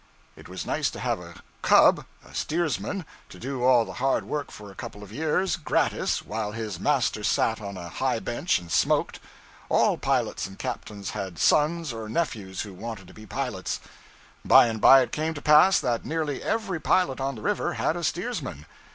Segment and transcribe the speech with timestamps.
[0.35, 4.49] It was nice to have a 'cub,' a steersman, to do all the hard work
[4.49, 8.71] for a couple of years, gratis, while his master sat on a high bench and
[8.71, 9.19] smoked;
[9.69, 13.79] all pilots and captains had sons or nephews who wanted to be pilots.
[14.43, 17.95] By and by it came to pass that nearly every pilot on the river had
[17.95, 18.65] a steersman.